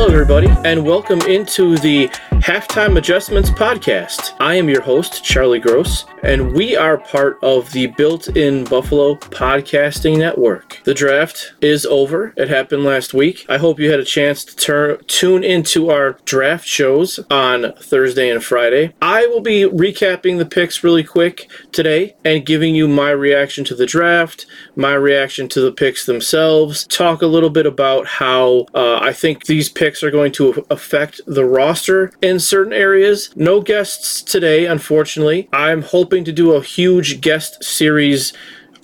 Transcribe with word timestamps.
Hello, 0.00 0.12
everybody, 0.12 0.46
and 0.64 0.84
welcome 0.86 1.20
into 1.22 1.76
the 1.76 2.08
Halftime 2.48 2.96
Adjustments 2.96 3.50
Podcast. 3.50 4.34
I 4.40 4.54
am 4.54 4.70
your 4.70 4.80
host, 4.80 5.22
Charlie 5.22 5.58
Gross, 5.58 6.06
and 6.22 6.54
we 6.54 6.74
are 6.74 6.96
part 6.96 7.38
of 7.42 7.70
the 7.72 7.88
Built 7.88 8.34
in 8.38 8.64
Buffalo 8.64 9.16
Podcasting 9.16 10.16
Network. 10.16 10.80
The 10.84 10.94
draft 10.94 11.52
is 11.60 11.84
over. 11.84 12.32
It 12.38 12.48
happened 12.48 12.84
last 12.84 13.12
week. 13.12 13.44
I 13.50 13.58
hope 13.58 13.78
you 13.78 13.90
had 13.90 14.00
a 14.00 14.04
chance 14.04 14.46
to 14.46 14.56
turn, 14.56 14.98
tune 15.08 15.44
into 15.44 15.90
our 15.90 16.12
draft 16.24 16.66
shows 16.66 17.20
on 17.30 17.74
Thursday 17.82 18.30
and 18.30 18.42
Friday. 18.42 18.94
I 19.02 19.26
will 19.26 19.42
be 19.42 19.64
recapping 19.64 20.38
the 20.38 20.46
picks 20.46 20.82
really 20.82 21.04
quick 21.04 21.50
today 21.70 22.16
and 22.24 22.46
giving 22.46 22.74
you 22.74 22.88
my 22.88 23.10
reaction 23.10 23.62
to 23.66 23.74
the 23.74 23.84
draft, 23.84 24.46
my 24.74 24.94
reaction 24.94 25.48
to 25.50 25.60
the 25.60 25.70
picks 25.72 26.06
themselves, 26.06 26.86
talk 26.86 27.20
a 27.20 27.26
little 27.26 27.50
bit 27.50 27.66
about 27.66 28.06
how 28.06 28.64
uh, 28.74 29.00
I 29.02 29.12
think 29.12 29.44
these 29.44 29.68
picks 29.68 30.02
are 30.02 30.10
going 30.10 30.32
to 30.32 30.64
affect 30.70 31.20
the 31.26 31.44
roster 31.44 32.10
in 32.22 32.37
certain 32.38 32.72
areas. 32.72 33.30
No 33.36 33.60
guests 33.60 34.22
today, 34.22 34.66
unfortunately. 34.66 35.48
I'm 35.52 35.82
hoping 35.82 36.24
to 36.24 36.32
do 36.32 36.52
a 36.52 36.62
huge 36.62 37.20
guest 37.20 37.62
series 37.62 38.32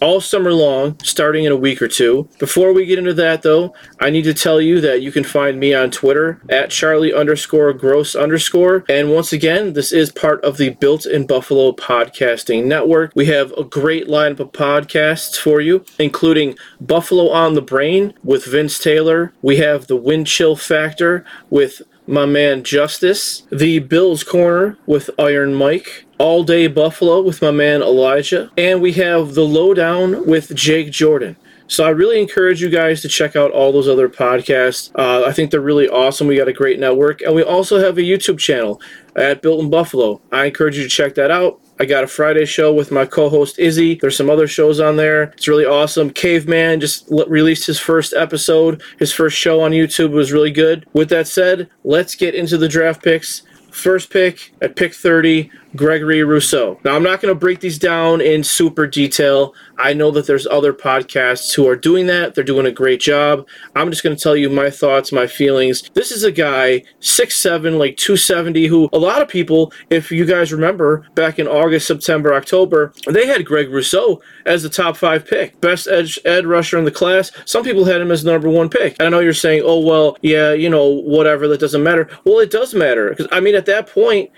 all 0.00 0.20
summer 0.20 0.52
long, 0.52 0.98
starting 1.02 1.44
in 1.44 1.52
a 1.52 1.56
week 1.56 1.80
or 1.80 1.88
two. 1.88 2.28
Before 2.38 2.72
we 2.72 2.84
get 2.84 2.98
into 2.98 3.14
that, 3.14 3.42
though, 3.42 3.74
I 4.00 4.10
need 4.10 4.24
to 4.24 4.34
tell 4.34 4.60
you 4.60 4.80
that 4.82 5.02
you 5.02 5.10
can 5.10 5.24
find 5.24 5.58
me 5.58 5.72
on 5.72 5.90
Twitter 5.90 6.42
at 6.50 6.70
Charlie 6.70 7.14
underscore 7.14 7.72
gross 7.72 8.14
underscore. 8.14 8.84
And 8.88 9.12
once 9.12 9.32
again, 9.32 9.72
this 9.72 9.92
is 9.92 10.12
part 10.12 10.44
of 10.44 10.58
the 10.58 10.70
Built 10.70 11.06
in 11.06 11.26
Buffalo 11.26 11.72
podcasting 11.72 12.66
network. 12.66 13.12
We 13.14 13.26
have 13.26 13.52
a 13.52 13.64
great 13.64 14.06
lineup 14.06 14.40
of 14.40 14.52
podcasts 14.52 15.38
for 15.38 15.60
you, 15.60 15.84
including 15.98 16.56
Buffalo 16.80 17.30
on 17.30 17.54
the 17.54 17.62
Brain 17.62 18.14
with 18.22 18.44
Vince 18.44 18.78
Taylor. 18.78 19.32
We 19.42 19.56
have 19.56 19.86
the 19.86 19.96
Wind 19.96 20.26
Chill 20.26 20.56
Factor 20.56 21.24
with 21.50 21.80
my 22.06 22.26
man 22.26 22.64
Justice, 22.64 23.44
the 23.50 23.78
Bills 23.78 24.24
Corner 24.24 24.78
with 24.86 25.10
Iron 25.18 25.54
Mike, 25.54 26.04
All 26.18 26.44
Day 26.44 26.66
Buffalo 26.66 27.22
with 27.22 27.40
my 27.40 27.50
man 27.50 27.82
Elijah, 27.82 28.50
and 28.56 28.82
we 28.82 28.92
have 28.92 29.34
The 29.34 29.44
Lowdown 29.44 30.26
with 30.26 30.54
Jake 30.54 30.90
Jordan. 30.90 31.36
So 31.66 31.84
I 31.84 31.90
really 31.90 32.20
encourage 32.20 32.60
you 32.60 32.68
guys 32.68 33.00
to 33.02 33.08
check 33.08 33.36
out 33.36 33.50
all 33.50 33.72
those 33.72 33.88
other 33.88 34.08
podcasts. 34.08 34.90
Uh, 34.94 35.24
I 35.26 35.32
think 35.32 35.50
they're 35.50 35.60
really 35.60 35.88
awesome. 35.88 36.26
We 36.26 36.36
got 36.36 36.48
a 36.48 36.52
great 36.52 36.78
network, 36.78 37.22
and 37.22 37.34
we 37.34 37.42
also 37.42 37.78
have 37.78 37.96
a 37.96 38.02
YouTube 38.02 38.38
channel 38.38 38.80
at 39.16 39.40
Built 39.40 39.62
in 39.62 39.70
Buffalo. 39.70 40.20
I 40.30 40.44
encourage 40.44 40.76
you 40.76 40.82
to 40.82 40.88
check 40.90 41.14
that 41.14 41.30
out. 41.30 41.60
I 41.80 41.86
got 41.86 42.04
a 42.04 42.06
Friday 42.06 42.44
show 42.44 42.72
with 42.72 42.92
my 42.92 43.04
co-host 43.04 43.58
Izzy. 43.58 43.96
There's 43.96 44.16
some 44.16 44.30
other 44.30 44.46
shows 44.46 44.78
on 44.78 44.96
there. 44.96 45.24
It's 45.24 45.48
really 45.48 45.64
awesome. 45.64 46.10
Caveman 46.10 46.80
just 46.80 47.10
l- 47.10 47.26
released 47.26 47.66
his 47.66 47.80
first 47.80 48.12
episode. 48.14 48.80
His 48.98 49.12
first 49.12 49.36
show 49.36 49.60
on 49.60 49.72
YouTube 49.72 50.12
was 50.12 50.32
really 50.32 50.52
good. 50.52 50.86
With 50.92 51.08
that 51.08 51.26
said, 51.26 51.68
let's 51.82 52.14
get 52.14 52.34
into 52.34 52.56
the 52.56 52.68
draft 52.68 53.02
picks. 53.02 53.42
First 53.72 54.10
pick 54.10 54.52
at 54.62 54.76
pick 54.76 54.94
30, 54.94 55.50
Gregory 55.76 56.22
Rousseau. 56.22 56.78
Now, 56.84 56.94
I'm 56.94 57.02
not 57.02 57.20
going 57.20 57.34
to 57.34 57.38
break 57.38 57.60
these 57.60 57.78
down 57.78 58.20
in 58.20 58.44
super 58.44 58.86
detail. 58.86 59.54
I 59.78 59.92
know 59.92 60.10
that 60.12 60.26
there's 60.26 60.46
other 60.46 60.72
podcasts 60.72 61.54
who 61.54 61.66
are 61.68 61.76
doing 61.76 62.06
that. 62.06 62.34
They're 62.34 62.44
doing 62.44 62.66
a 62.66 62.72
great 62.72 63.00
job. 63.00 63.46
I'm 63.74 63.90
just 63.90 64.02
going 64.02 64.16
to 64.16 64.22
tell 64.22 64.36
you 64.36 64.48
my 64.48 64.70
thoughts, 64.70 65.10
my 65.12 65.26
feelings. 65.26 65.90
This 65.94 66.12
is 66.12 66.22
a 66.22 66.30
guy, 66.30 66.84
6'7, 67.00 67.78
like 67.78 67.96
270, 67.96 68.66
who 68.66 68.88
a 68.92 68.98
lot 68.98 69.20
of 69.20 69.28
people, 69.28 69.72
if 69.90 70.10
you 70.12 70.24
guys 70.24 70.52
remember, 70.52 71.06
back 71.14 71.38
in 71.38 71.48
August, 71.48 71.86
September, 71.86 72.34
October, 72.34 72.92
they 73.08 73.26
had 73.26 73.44
Greg 73.44 73.70
Rousseau 73.70 74.22
as 74.46 74.62
the 74.62 74.68
top 74.68 74.96
five 74.96 75.26
pick. 75.26 75.60
Best 75.60 75.88
edge, 75.88 76.18
ed 76.24 76.46
rusher 76.46 76.78
in 76.78 76.84
the 76.84 76.90
class. 76.90 77.32
Some 77.46 77.64
people 77.64 77.84
had 77.84 78.00
him 78.00 78.12
as 78.12 78.24
number 78.24 78.48
one 78.48 78.68
pick. 78.68 78.96
And 78.98 79.06
I 79.06 79.10
know 79.10 79.20
you're 79.20 79.32
saying, 79.32 79.62
oh, 79.64 79.80
well, 79.80 80.16
yeah, 80.22 80.52
you 80.52 80.70
know, 80.70 80.86
whatever, 80.86 81.48
that 81.48 81.60
doesn't 81.60 81.82
matter. 81.82 82.08
Well, 82.24 82.38
it 82.38 82.50
does 82.50 82.74
matter. 82.74 83.10
Because, 83.10 83.26
I 83.32 83.40
mean, 83.40 83.54
at 83.54 83.66
that 83.66 83.88
point, 83.88 84.30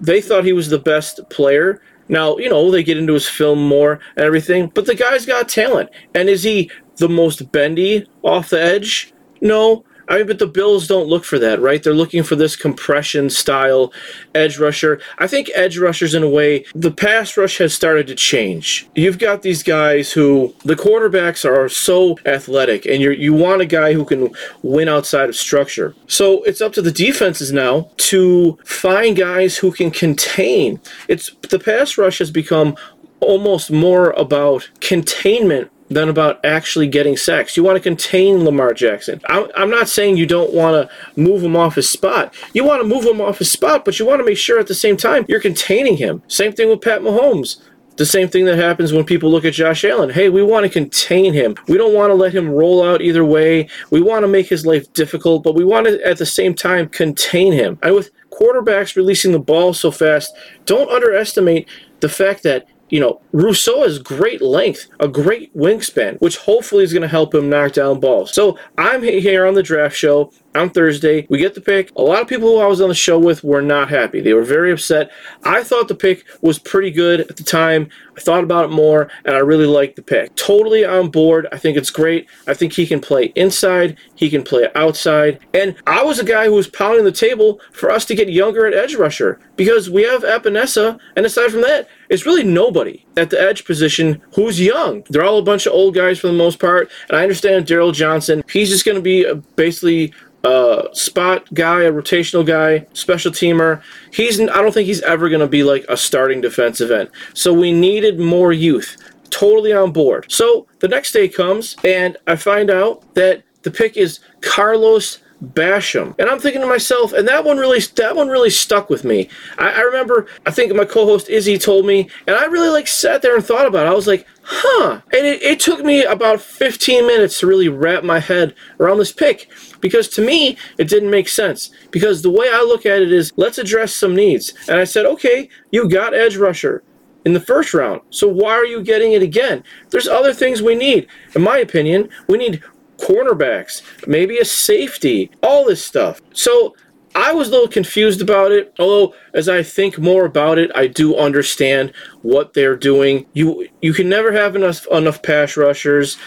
they 0.00 0.20
thought 0.20 0.44
he 0.44 0.52
was 0.52 0.68
the 0.68 0.78
best 0.78 1.20
player. 1.30 1.80
Now, 2.08 2.36
you 2.38 2.48
know, 2.48 2.70
they 2.70 2.82
get 2.82 2.98
into 2.98 3.14
his 3.14 3.28
film 3.28 3.66
more 3.66 4.00
and 4.16 4.24
everything, 4.24 4.70
but 4.74 4.86
the 4.86 4.94
guy's 4.94 5.26
got 5.26 5.48
talent. 5.48 5.90
And 6.14 6.28
is 6.28 6.42
he 6.42 6.70
the 6.96 7.08
most 7.08 7.52
bendy 7.52 8.06
off 8.22 8.50
the 8.50 8.60
edge? 8.60 9.12
No. 9.40 9.84
I 10.10 10.18
mean, 10.18 10.26
but 10.26 10.40
the 10.40 10.46
Bills 10.48 10.88
don't 10.88 11.06
look 11.06 11.24
for 11.24 11.38
that, 11.38 11.60
right? 11.60 11.80
They're 11.80 11.94
looking 11.94 12.24
for 12.24 12.34
this 12.34 12.56
compression 12.56 13.30
style 13.30 13.92
edge 14.34 14.58
rusher. 14.58 15.00
I 15.18 15.28
think 15.28 15.50
edge 15.54 15.78
rushers, 15.78 16.14
in 16.14 16.24
a 16.24 16.28
way, 16.28 16.64
the 16.74 16.90
pass 16.90 17.36
rush 17.36 17.58
has 17.58 17.72
started 17.72 18.08
to 18.08 18.16
change. 18.16 18.88
You've 18.96 19.20
got 19.20 19.42
these 19.42 19.62
guys 19.62 20.10
who 20.12 20.52
the 20.64 20.74
quarterbacks 20.74 21.48
are 21.48 21.68
so 21.68 22.18
athletic, 22.26 22.86
and 22.86 23.00
you 23.00 23.12
you 23.12 23.32
want 23.32 23.62
a 23.62 23.66
guy 23.66 23.92
who 23.92 24.04
can 24.04 24.30
win 24.62 24.88
outside 24.88 25.28
of 25.28 25.36
structure. 25.36 25.94
So 26.08 26.42
it's 26.42 26.60
up 26.60 26.72
to 26.72 26.82
the 26.82 26.90
defenses 26.90 27.52
now 27.52 27.88
to 27.98 28.58
find 28.64 29.16
guys 29.16 29.56
who 29.56 29.70
can 29.70 29.92
contain. 29.92 30.80
It's 31.06 31.30
the 31.48 31.60
pass 31.60 31.96
rush 31.96 32.18
has 32.18 32.32
become 32.32 32.74
almost 33.20 33.70
more 33.70 34.10
about 34.12 34.68
containment 34.80 35.70
than 35.90 36.08
about 36.08 36.42
actually 36.44 36.86
getting 36.86 37.16
sacks. 37.16 37.56
You 37.56 37.64
want 37.64 37.76
to 37.76 37.82
contain 37.82 38.44
Lamar 38.44 38.72
Jackson. 38.72 39.20
I'm 39.28 39.70
not 39.70 39.88
saying 39.88 40.16
you 40.16 40.26
don't 40.26 40.54
want 40.54 40.88
to 40.88 41.20
move 41.20 41.42
him 41.42 41.56
off 41.56 41.74
his 41.74 41.90
spot. 41.90 42.32
You 42.54 42.64
want 42.64 42.80
to 42.80 42.88
move 42.88 43.04
him 43.04 43.20
off 43.20 43.38
his 43.38 43.50
spot, 43.50 43.84
but 43.84 43.98
you 43.98 44.06
want 44.06 44.20
to 44.20 44.24
make 44.24 44.38
sure 44.38 44.60
at 44.60 44.68
the 44.68 44.74
same 44.74 44.96
time 44.96 45.26
you're 45.28 45.40
containing 45.40 45.96
him. 45.96 46.22
Same 46.28 46.52
thing 46.52 46.70
with 46.70 46.80
Pat 46.80 47.02
Mahomes. 47.02 47.60
The 47.96 48.06
same 48.06 48.28
thing 48.28 48.44
that 48.46 48.56
happens 48.56 48.92
when 48.92 49.04
people 49.04 49.30
look 49.30 49.44
at 49.44 49.52
Josh 49.52 49.84
Allen. 49.84 50.10
Hey, 50.10 50.30
we 50.30 50.42
want 50.42 50.64
to 50.64 50.70
contain 50.70 51.34
him. 51.34 51.56
We 51.68 51.76
don't 51.76 51.92
want 51.92 52.10
to 52.10 52.14
let 52.14 52.32
him 52.32 52.48
roll 52.48 52.82
out 52.82 53.02
either 53.02 53.24
way. 53.24 53.68
We 53.90 54.00
want 54.00 54.22
to 54.22 54.28
make 54.28 54.46
his 54.48 54.64
life 54.64 54.90
difficult, 54.94 55.42
but 55.42 55.54
we 55.54 55.64
want 55.64 55.86
to 55.86 56.00
at 56.06 56.16
the 56.16 56.24
same 56.24 56.54
time 56.54 56.88
contain 56.88 57.52
him. 57.52 57.78
And 57.82 57.94
with 57.94 58.10
quarterbacks 58.30 58.96
releasing 58.96 59.32
the 59.32 59.40
ball 59.40 59.74
so 59.74 59.90
fast, 59.90 60.34
don't 60.64 60.88
underestimate 60.88 61.68
the 61.98 62.08
fact 62.08 62.42
that 62.44 62.68
you 62.90 63.00
know, 63.00 63.20
Rousseau 63.32 63.82
has 63.82 63.98
great 63.98 64.42
length, 64.42 64.88
a 64.98 65.08
great 65.08 65.56
wingspan, 65.56 66.20
which 66.20 66.36
hopefully 66.36 66.84
is 66.84 66.92
going 66.92 67.02
to 67.02 67.08
help 67.08 67.34
him 67.34 67.48
knock 67.48 67.72
down 67.72 68.00
balls. 68.00 68.34
So 68.34 68.58
I'm 68.76 69.02
here 69.02 69.46
on 69.46 69.54
the 69.54 69.62
draft 69.62 69.96
show 69.96 70.32
on 70.54 70.70
Thursday. 70.70 71.26
We 71.28 71.38
get 71.38 71.54
the 71.54 71.60
pick. 71.60 71.90
A 71.96 72.02
lot 72.02 72.22
of 72.22 72.28
people 72.28 72.48
who 72.48 72.58
I 72.58 72.66
was 72.66 72.80
on 72.80 72.88
the 72.88 72.94
show 72.94 73.18
with 73.18 73.44
were 73.44 73.62
not 73.62 73.88
happy. 73.88 74.20
They 74.20 74.34
were 74.34 74.44
very 74.44 74.72
upset. 74.72 75.10
I 75.44 75.62
thought 75.62 75.88
the 75.88 75.94
pick 75.94 76.24
was 76.40 76.58
pretty 76.58 76.90
good 76.90 77.20
at 77.20 77.36
the 77.36 77.44
time. 77.44 77.88
I 78.16 78.20
thought 78.20 78.44
about 78.44 78.66
it 78.66 78.70
more, 78.70 79.08
and 79.24 79.34
I 79.34 79.38
really 79.38 79.66
liked 79.66 79.96
the 79.96 80.02
pick. 80.02 80.34
Totally 80.36 80.84
on 80.84 81.10
board. 81.10 81.46
I 81.52 81.58
think 81.58 81.76
it's 81.76 81.90
great. 81.90 82.28
I 82.46 82.54
think 82.54 82.72
he 82.72 82.86
can 82.86 83.00
play 83.00 83.32
inside, 83.36 83.96
he 84.14 84.28
can 84.28 84.42
play 84.42 84.68
outside. 84.74 85.38
And 85.54 85.74
I 85.86 86.02
was 86.02 86.18
a 86.18 86.24
guy 86.24 86.46
who 86.46 86.54
was 86.54 86.68
pounding 86.68 87.04
the 87.04 87.12
table 87.12 87.60
for 87.72 87.90
us 87.90 88.04
to 88.06 88.14
get 88.14 88.28
younger 88.28 88.66
at 88.66 88.74
edge 88.74 88.94
rusher 88.94 89.38
because 89.56 89.88
we 89.88 90.02
have 90.02 90.22
Epenesa, 90.22 90.98
and 91.16 91.24
aside 91.24 91.50
from 91.50 91.62
that, 91.62 91.88
it's 92.08 92.26
really 92.26 92.42
nobody 92.42 93.06
at 93.16 93.30
the 93.30 93.40
edge 93.40 93.64
position 93.64 94.20
who's 94.34 94.60
young. 94.60 95.04
They're 95.08 95.24
all 95.24 95.38
a 95.38 95.42
bunch 95.42 95.66
of 95.66 95.72
old 95.72 95.94
guys 95.94 96.18
for 96.18 96.26
the 96.26 96.32
most 96.32 96.58
part. 96.58 96.90
And 97.08 97.16
I 97.16 97.22
understand 97.22 97.66
Darryl 97.66 97.94
Johnson, 97.94 98.42
he's 98.50 98.68
just 98.68 98.84
going 98.84 98.96
to 98.96 99.02
be 99.02 99.32
basically 99.54 100.12
a 100.44 100.88
spot 100.92 101.52
guy, 101.54 101.82
a 101.82 101.92
rotational 101.92 102.44
guy, 102.46 102.86
special 102.92 103.32
teamer. 103.32 103.82
He's 104.12 104.40
I 104.40 104.46
don't 104.46 104.72
think 104.72 104.86
he's 104.86 105.02
ever 105.02 105.28
going 105.28 105.40
to 105.40 105.46
be 105.46 105.62
like 105.62 105.84
a 105.88 105.96
starting 105.96 106.40
defensive 106.40 106.90
end. 106.90 107.10
So 107.34 107.52
we 107.52 107.72
needed 107.72 108.18
more 108.18 108.52
youth. 108.52 108.96
Totally 109.30 109.72
on 109.72 109.92
board. 109.92 110.30
So 110.30 110.66
the 110.80 110.88
next 110.88 111.12
day 111.12 111.28
comes 111.28 111.76
and 111.84 112.16
I 112.26 112.36
find 112.36 112.70
out 112.70 113.14
that 113.14 113.42
the 113.62 113.70
pick 113.70 113.96
is 113.96 114.20
Carlos 114.40 115.18
Basham. 115.44 116.14
And 116.18 116.28
I'm 116.28 116.38
thinking 116.38 116.60
to 116.60 116.66
myself, 116.66 117.12
and 117.12 117.26
that 117.28 117.44
one 117.44 117.56
really 117.56 117.80
that 117.96 118.14
one 118.14 118.28
really 118.28 118.50
stuck 118.50 118.90
with 118.90 119.04
me. 119.04 119.28
I, 119.58 119.70
I, 119.70 119.80
remember 119.80 120.26
I 120.44 120.50
think 120.50 120.74
my 120.74 120.84
co-host 120.84 121.28
Izzy 121.30 121.56
told 121.58 121.86
me, 121.86 122.10
and 122.26 122.36
I 122.36 122.44
really 122.46 122.68
like 122.68 122.86
sat 122.86 123.22
there 123.22 123.36
and 123.36 123.44
thought 123.44 123.66
about 123.66 123.86
it. 123.86 123.90
I 123.90 123.94
was 123.94 124.06
like, 124.06 124.26
huh. 124.50 125.00
And 125.12 125.26
it, 125.26 125.42
it 125.42 125.60
took 125.60 125.80
me 125.80 126.04
about 126.04 126.40
15 126.40 127.06
minutes 127.06 127.40
to 127.40 127.46
really 127.46 127.68
wrap 127.68 128.04
my 128.04 128.18
head 128.18 128.54
around 128.78 128.98
this 128.98 129.12
pick. 129.12 129.50
Because 129.80 130.08
to 130.08 130.22
me, 130.22 130.56
it 130.78 130.88
didn't 130.88 131.10
make 131.10 131.28
sense. 131.28 131.70
Because 131.90 132.22
the 132.22 132.30
way 132.30 132.48
I 132.52 132.62
look 132.62 132.84
at 132.84 133.00
it 133.00 133.12
is 133.12 133.32
let's 133.36 133.58
address 133.58 133.94
some 133.94 134.14
needs. 134.14 134.52
And 134.68 134.78
I 134.78 134.84
said, 134.84 135.06
okay, 135.06 135.48
you 135.70 135.88
got 135.88 136.14
edge 136.14 136.36
rusher 136.36 136.82
in 137.24 137.32
the 137.32 137.40
first 137.40 137.74
round. 137.74 138.00
So 138.10 138.28
why 138.28 138.52
are 138.52 138.66
you 138.66 138.82
getting 138.82 139.12
it 139.12 139.22
again? 139.22 139.62
There's 139.90 140.08
other 140.08 140.32
things 140.32 140.62
we 140.62 140.74
need. 140.74 141.06
In 141.34 141.42
my 141.42 141.58
opinion, 141.58 142.08
we 142.28 142.38
need 142.38 142.62
cornerbacks, 142.98 143.82
maybe 144.06 144.38
a 144.38 144.44
safety, 144.44 145.30
all 145.42 145.64
this 145.64 145.84
stuff. 145.84 146.20
So 146.32 146.74
I 147.14 147.32
was 147.32 147.48
a 147.48 147.50
little 147.50 147.68
confused 147.68 148.22
about 148.22 148.52
it, 148.52 148.72
although 148.78 149.14
as 149.34 149.48
I 149.48 149.62
think 149.62 149.98
more 149.98 150.24
about 150.24 150.58
it, 150.58 150.70
I 150.74 150.86
do 150.86 151.16
understand 151.16 151.92
what 152.22 152.54
they're 152.54 152.76
doing. 152.76 153.26
You 153.32 153.68
you 153.82 153.92
can 153.92 154.08
never 154.08 154.32
have 154.32 154.54
enough 154.54 154.86
enough 154.88 155.22
pass 155.22 155.56
rushers, 155.56 156.18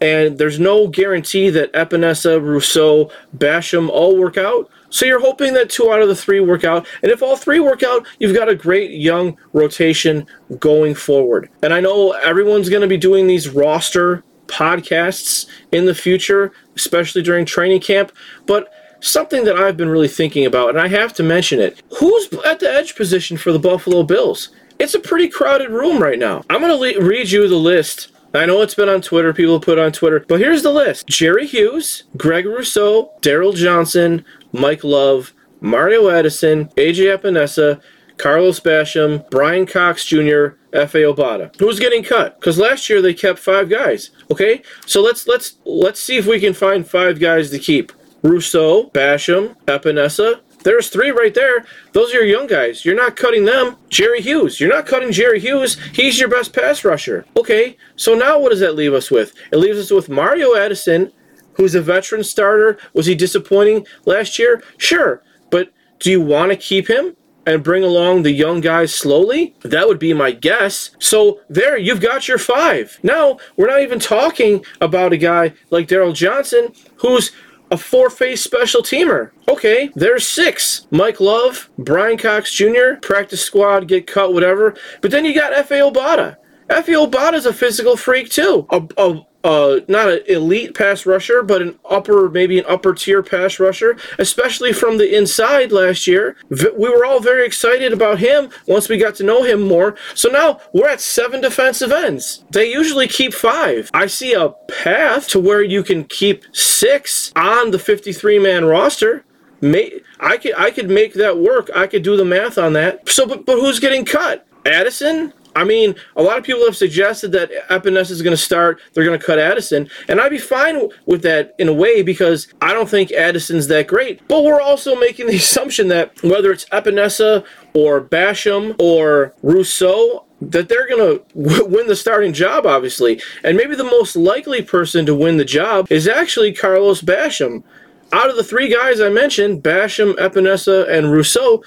and 0.00 0.38
there's 0.38 0.60
no 0.60 0.86
guarantee 0.86 1.50
that 1.50 1.72
Epenesa, 1.72 2.40
Rousseau, 2.40 3.10
Basham 3.36 3.88
all 3.88 4.16
work 4.16 4.36
out. 4.36 4.70
So 4.90 5.04
you're 5.04 5.20
hoping 5.20 5.52
that 5.54 5.70
two 5.70 5.92
out 5.92 6.02
of 6.02 6.08
the 6.08 6.16
three 6.16 6.40
work 6.40 6.64
out, 6.64 6.86
and 7.02 7.10
if 7.10 7.22
all 7.22 7.36
three 7.36 7.60
work 7.60 7.82
out, 7.82 8.06
you've 8.18 8.36
got 8.36 8.48
a 8.48 8.54
great 8.54 8.92
young 8.92 9.36
rotation 9.52 10.26
going 10.58 10.94
forward. 10.94 11.50
And 11.62 11.74
I 11.74 11.80
know 11.80 12.12
everyone's 12.12 12.70
going 12.70 12.82
to 12.82 12.88
be 12.88 12.96
doing 12.96 13.26
these 13.26 13.48
roster 13.48 14.22
podcasts 14.46 15.46
in 15.72 15.84
the 15.84 15.94
future, 15.94 16.52
especially 16.74 17.22
during 17.22 17.44
training 17.44 17.80
camp. 17.80 18.12
But 18.46 18.72
something 19.00 19.44
that 19.44 19.56
I've 19.56 19.76
been 19.76 19.88
really 19.88 20.08
thinking 20.08 20.46
about, 20.46 20.70
and 20.70 20.80
I 20.80 20.88
have 20.88 21.12
to 21.14 21.22
mention 21.22 21.60
it. 21.60 21.82
Who's 21.98 22.28
at 22.46 22.60
the 22.60 22.70
edge 22.70 22.96
position 22.96 23.36
for 23.36 23.52
the 23.52 23.58
Buffalo 23.58 24.02
Bills? 24.02 24.50
It's 24.78 24.94
a 24.94 25.00
pretty 25.00 25.28
crowded 25.28 25.70
room 25.70 26.02
right 26.02 26.18
now. 26.18 26.42
I'm 26.50 26.60
going 26.60 26.72
to 26.72 27.00
le- 27.00 27.06
read 27.06 27.30
you 27.30 27.48
the 27.48 27.56
list. 27.56 28.12
I 28.34 28.46
know 28.46 28.60
it's 28.60 28.74
been 28.74 28.88
on 28.88 29.00
Twitter, 29.00 29.32
people 29.32 29.58
put 29.58 29.78
on 29.78 29.90
Twitter, 29.90 30.24
but 30.28 30.38
here's 30.38 30.62
the 30.62 30.70
list 30.70 31.06
Jerry 31.06 31.46
Hughes, 31.46 32.04
Greg 32.16 32.44
Rousseau, 32.46 33.12
Darryl 33.22 33.54
Johnson, 33.54 34.24
Mike 34.52 34.84
Love, 34.84 35.32
Mario 35.60 36.10
Addison, 36.10 36.66
AJ 36.76 37.16
Epenesa, 37.18 37.80
Carlos 38.18 38.60
Basham, 38.60 39.28
Brian 39.30 39.64
Cox 39.64 40.04
Jr., 40.04 40.58
Efe 40.72 41.02
Obada. 41.02 41.54
Who's 41.58 41.80
getting 41.80 42.02
cut? 42.02 42.38
Because 42.38 42.58
last 42.58 42.90
year 42.90 43.00
they 43.00 43.14
kept 43.14 43.38
five 43.38 43.70
guys. 43.70 44.10
Okay, 44.30 44.62
so 44.84 45.00
let's 45.00 45.26
let's 45.26 45.56
let's 45.64 46.00
see 46.00 46.18
if 46.18 46.26
we 46.26 46.38
can 46.38 46.52
find 46.52 46.86
five 46.86 47.18
guys 47.18 47.50
to 47.50 47.58
keep. 47.58 47.92
Rousseau, 48.22 48.90
Basham, 48.90 49.56
Epenesa. 49.66 50.40
There's 50.64 50.88
three 50.88 51.10
right 51.10 51.32
there. 51.34 51.64
Those 51.92 52.10
are 52.10 52.16
your 52.16 52.24
young 52.24 52.46
guys. 52.46 52.84
You're 52.84 52.96
not 52.96 53.16
cutting 53.16 53.44
them. 53.44 53.76
Jerry 53.88 54.20
Hughes. 54.20 54.60
You're 54.60 54.74
not 54.74 54.86
cutting 54.86 55.12
Jerry 55.12 55.40
Hughes. 55.40 55.78
He's 55.92 56.18
your 56.18 56.28
best 56.28 56.52
pass 56.52 56.84
rusher. 56.84 57.24
Okay, 57.36 57.76
so 57.96 58.14
now 58.14 58.38
what 58.40 58.50
does 58.50 58.60
that 58.60 58.74
leave 58.74 58.92
us 58.92 59.10
with? 59.10 59.34
It 59.52 59.56
leaves 59.56 59.78
us 59.78 59.90
with 59.90 60.08
Mario 60.08 60.56
Addison, 60.56 61.12
who's 61.54 61.74
a 61.74 61.80
veteran 61.80 62.24
starter. 62.24 62.78
Was 62.92 63.06
he 63.06 63.14
disappointing 63.14 63.86
last 64.04 64.38
year? 64.38 64.62
Sure. 64.78 65.22
But 65.50 65.72
do 66.00 66.10
you 66.10 66.20
want 66.20 66.50
to 66.50 66.56
keep 66.56 66.88
him? 66.88 67.16
and 67.48 67.64
bring 67.64 67.82
along 67.82 68.22
the 68.22 68.30
young 68.30 68.60
guys 68.60 68.94
slowly? 68.94 69.54
That 69.62 69.88
would 69.88 69.98
be 69.98 70.12
my 70.12 70.32
guess. 70.32 70.90
So 70.98 71.40
there, 71.48 71.78
you've 71.78 72.02
got 72.02 72.28
your 72.28 72.36
five. 72.36 72.98
Now, 73.02 73.38
we're 73.56 73.68
not 73.68 73.80
even 73.80 73.98
talking 73.98 74.62
about 74.82 75.14
a 75.14 75.16
guy 75.16 75.54
like 75.70 75.88
Darryl 75.88 76.14
Johnson 76.14 76.74
who's 76.96 77.32
a 77.70 77.76
four-phase 77.76 78.42
special 78.42 78.82
teamer. 78.82 79.30
Okay, 79.48 79.90
there's 79.94 80.26
six. 80.26 80.86
Mike 80.90 81.20
Love, 81.20 81.70
Brian 81.78 82.18
Cox 82.18 82.52
Jr., 82.52 82.94
practice 83.02 83.44
squad, 83.44 83.88
get 83.88 84.06
cut, 84.06 84.32
whatever. 84.32 84.74
But 85.00 85.10
then 85.10 85.24
you 85.24 85.34
got 85.34 85.52
Efe 85.52 85.92
Obada. 85.92 86.36
Efe 86.68 87.10
Obada's 87.10 87.46
a 87.46 87.52
physical 87.52 87.96
freak 87.96 88.28
too. 88.30 88.66
A, 88.70 88.82
a, 88.96 89.20
uh, 89.48 89.80
not 89.88 90.10
an 90.10 90.20
elite 90.28 90.74
pass 90.74 91.06
rusher, 91.06 91.42
but 91.42 91.62
an 91.62 91.78
upper, 91.88 92.28
maybe 92.28 92.58
an 92.58 92.66
upper 92.68 92.92
tier 92.92 93.22
pass 93.22 93.58
rusher, 93.58 93.96
especially 94.18 94.74
from 94.74 94.98
the 94.98 95.16
inside 95.16 95.72
last 95.72 96.06
year. 96.06 96.36
We 96.50 96.90
were 96.90 97.06
all 97.06 97.20
very 97.20 97.46
excited 97.46 97.94
about 97.94 98.18
him 98.18 98.50
once 98.66 98.90
we 98.90 98.98
got 98.98 99.14
to 99.16 99.24
know 99.24 99.44
him 99.44 99.62
more. 99.62 99.96
So 100.14 100.28
now 100.28 100.60
we're 100.74 100.90
at 100.90 101.00
seven 101.00 101.40
defensive 101.40 101.92
ends. 101.92 102.44
They 102.50 102.70
usually 102.70 103.08
keep 103.08 103.32
five. 103.32 103.90
I 103.94 104.06
see 104.06 104.34
a 104.34 104.50
path 104.68 105.28
to 105.28 105.40
where 105.40 105.62
you 105.62 105.82
can 105.82 106.04
keep 106.04 106.44
six 106.52 107.32
on 107.34 107.70
the 107.70 107.78
53 107.78 108.38
man 108.38 108.66
roster. 108.66 109.24
May, 109.62 110.02
I 110.20 110.36
could 110.36 110.56
I 110.58 110.70
could 110.70 110.90
make 110.90 111.14
that 111.14 111.38
work. 111.38 111.70
I 111.74 111.86
could 111.86 112.02
do 112.02 112.18
the 112.18 112.24
math 112.24 112.58
on 112.58 112.74
that. 112.74 113.08
So, 113.08 113.26
but, 113.26 113.46
but 113.46 113.56
who's 113.56 113.80
getting 113.80 114.04
cut? 114.04 114.46
Addison, 114.66 115.32
I 115.58 115.64
mean, 115.64 115.96
a 116.14 116.22
lot 116.22 116.38
of 116.38 116.44
people 116.44 116.64
have 116.66 116.76
suggested 116.76 117.32
that 117.32 117.50
Epenesa 117.68 118.12
is 118.12 118.22
going 118.22 118.36
to 118.36 118.42
start. 118.42 118.80
They're 118.94 119.04
going 119.04 119.18
to 119.18 119.24
cut 119.24 119.40
Addison, 119.40 119.90
and 120.06 120.20
I'd 120.20 120.30
be 120.30 120.38
fine 120.38 120.88
with 121.04 121.22
that 121.22 121.56
in 121.58 121.66
a 121.66 121.72
way 121.72 122.02
because 122.02 122.46
I 122.62 122.72
don't 122.72 122.88
think 122.88 123.10
Addison's 123.10 123.66
that 123.66 123.88
great. 123.88 124.26
But 124.28 124.44
we're 124.44 124.60
also 124.60 124.94
making 124.94 125.26
the 125.26 125.36
assumption 125.44 125.88
that 125.88 126.22
whether 126.22 126.52
it's 126.52 126.64
Epenesa 126.66 127.44
or 127.74 128.00
Basham 128.00 128.76
or 128.80 129.34
Rousseau, 129.42 130.26
that 130.40 130.68
they're 130.68 130.88
going 130.88 131.18
to 131.18 131.24
w- 131.36 131.66
win 131.66 131.88
the 131.88 131.96
starting 131.96 132.32
job, 132.32 132.64
obviously. 132.64 133.20
And 133.42 133.56
maybe 133.56 133.74
the 133.74 133.82
most 133.82 134.14
likely 134.14 134.62
person 134.62 135.06
to 135.06 135.14
win 135.14 135.38
the 135.38 135.44
job 135.44 135.90
is 135.90 136.06
actually 136.06 136.52
Carlos 136.52 137.02
Basham. 137.02 137.64
Out 138.12 138.30
of 138.30 138.36
the 138.36 138.44
three 138.44 138.72
guys 138.72 139.00
I 139.00 139.08
mentioned, 139.08 139.62
Basham, 139.62 140.14
Epenesa, 140.14 140.88
and 140.88 141.12
Rousseau, 141.12 141.62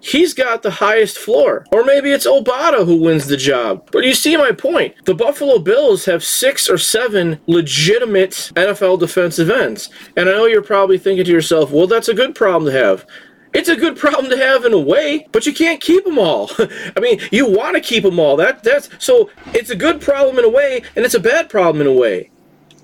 he's 0.00 0.34
got 0.34 0.62
the 0.62 0.70
highest 0.70 1.18
floor. 1.18 1.64
Or 1.72 1.84
maybe 1.84 2.10
it's 2.10 2.26
Obada 2.26 2.84
who 2.84 2.96
wins 2.96 3.26
the 3.26 3.36
job. 3.36 3.88
But 3.92 4.04
you 4.04 4.14
see 4.14 4.36
my 4.36 4.52
point. 4.52 4.94
The 5.04 5.14
Buffalo 5.14 5.58
Bills 5.58 6.04
have 6.04 6.24
six 6.24 6.68
or 6.68 6.78
seven 6.78 7.40
legitimate 7.46 8.52
NFL 8.54 9.00
defensive 9.00 9.50
ends. 9.50 9.90
And 10.16 10.28
I 10.28 10.32
know 10.32 10.46
you're 10.46 10.62
probably 10.62 10.98
thinking 10.98 11.24
to 11.24 11.32
yourself, 11.32 11.70
well, 11.70 11.86
that's 11.86 12.08
a 12.08 12.14
good 12.14 12.34
problem 12.34 12.72
to 12.72 12.78
have. 12.78 13.06
It's 13.54 13.68
a 13.68 13.76
good 13.76 13.96
problem 13.96 14.30
to 14.30 14.36
have 14.36 14.64
in 14.66 14.74
a 14.74 14.78
way, 14.78 15.26
but 15.32 15.46
you 15.46 15.54
can't 15.54 15.80
keep 15.80 16.04
them 16.04 16.18
all. 16.18 16.50
I 16.96 17.00
mean, 17.00 17.20
you 17.32 17.50
want 17.50 17.76
to 17.76 17.80
keep 17.80 18.02
them 18.02 18.20
all. 18.20 18.36
That 18.36 18.62
that's 18.62 18.90
so 18.98 19.30
it's 19.54 19.70
a 19.70 19.76
good 19.76 20.02
problem 20.02 20.38
in 20.38 20.44
a 20.44 20.50
way, 20.50 20.82
and 20.94 21.04
it's 21.04 21.14
a 21.14 21.20
bad 21.20 21.48
problem 21.48 21.80
in 21.80 21.86
a 21.86 21.92
way. 21.92 22.30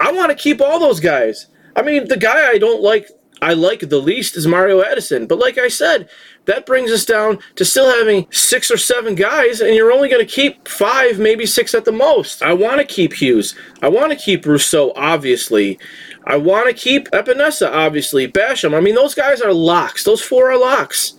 I 0.00 0.10
want 0.10 0.30
to 0.30 0.34
keep 0.34 0.62
all 0.62 0.80
those 0.80 1.00
guys. 1.00 1.48
I 1.76 1.82
mean, 1.82 2.08
the 2.08 2.16
guy 2.16 2.48
I 2.48 2.58
don't 2.58 2.82
like 2.82 3.10
I 3.44 3.52
like 3.52 3.80
the 3.80 4.00
least 4.00 4.38
is 4.38 4.46
Mario 4.46 4.82
Addison. 4.82 5.26
But 5.26 5.38
like 5.38 5.58
I 5.58 5.68
said, 5.68 6.08
that 6.46 6.64
brings 6.64 6.90
us 6.90 7.04
down 7.04 7.40
to 7.56 7.64
still 7.66 7.90
having 7.90 8.26
six 8.32 8.70
or 8.70 8.78
seven 8.78 9.14
guys, 9.14 9.60
and 9.60 9.74
you're 9.74 9.92
only 9.92 10.08
going 10.08 10.26
to 10.26 10.32
keep 10.32 10.66
five, 10.66 11.18
maybe 11.18 11.44
six 11.44 11.74
at 11.74 11.84
the 11.84 11.92
most. 11.92 12.42
I 12.42 12.54
want 12.54 12.80
to 12.80 12.86
keep 12.86 13.12
Hughes. 13.12 13.54
I 13.82 13.90
want 13.90 14.12
to 14.12 14.16
keep 14.16 14.46
Rousseau, 14.46 14.94
obviously. 14.96 15.78
I 16.26 16.38
want 16.38 16.68
to 16.68 16.72
keep 16.72 17.10
Epenesa, 17.10 17.70
obviously. 17.70 18.26
Basham. 18.26 18.74
I 18.74 18.80
mean, 18.80 18.94
those 18.94 19.14
guys 19.14 19.42
are 19.42 19.52
locks. 19.52 20.04
Those 20.04 20.22
four 20.22 20.50
are 20.50 20.58
locks. 20.58 21.14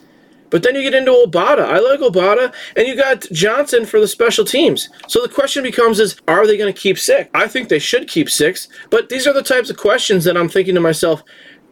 But 0.49 0.63
then 0.63 0.75
you 0.75 0.81
get 0.81 0.93
into 0.93 1.11
Obada. 1.11 1.65
I 1.65 1.79
like 1.79 1.99
Obada, 1.99 2.53
and 2.75 2.87
you 2.87 2.95
got 2.95 3.25
Johnson 3.31 3.85
for 3.85 3.99
the 3.99 4.07
special 4.07 4.45
teams. 4.45 4.89
So 5.07 5.21
the 5.21 5.27
question 5.27 5.63
becomes: 5.63 5.99
Is 5.99 6.19
are 6.27 6.47
they 6.47 6.57
going 6.57 6.73
to 6.73 6.79
keep 6.79 6.97
six? 6.97 7.29
I 7.33 7.47
think 7.47 7.69
they 7.69 7.79
should 7.79 8.07
keep 8.07 8.29
six. 8.29 8.67
But 8.89 9.09
these 9.09 9.27
are 9.27 9.33
the 9.33 9.43
types 9.43 9.69
of 9.69 9.77
questions 9.77 10.23
that 10.23 10.37
I'm 10.37 10.49
thinking 10.49 10.75
to 10.75 10.81
myself 10.81 11.23